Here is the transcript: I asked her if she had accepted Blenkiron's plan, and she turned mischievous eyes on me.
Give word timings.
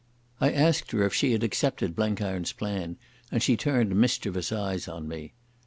I 0.39 0.51
asked 0.51 0.93
her 0.93 1.03
if 1.05 1.13
she 1.13 1.31
had 1.31 1.43
accepted 1.43 1.95
Blenkiron's 1.95 2.53
plan, 2.53 2.97
and 3.31 3.43
she 3.43 3.55
turned 3.55 3.95
mischievous 3.95 4.51
eyes 4.51 4.87
on 4.87 5.07
me. 5.07 5.33